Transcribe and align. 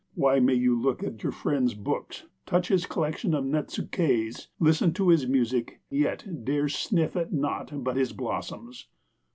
Why 0.15 0.39
may 0.39 0.55
you 0.55 0.81
look 0.81 1.03
at 1.03 1.21
your 1.21 1.31
friend's 1.31 1.75
books, 1.75 2.25
touch 2.47 2.69
his 2.69 2.87
collection 2.87 3.35
of 3.35 3.45
netsukés, 3.45 4.47
listen 4.59 4.93
to 4.95 5.09
his 5.09 5.27
music, 5.27 5.79
yet 5.91 6.25
dare 6.43 6.69
sniff 6.69 7.15
at 7.15 7.31
naught 7.31 7.69
but 7.83 7.97
his 7.97 8.11
blossoms! 8.11 8.87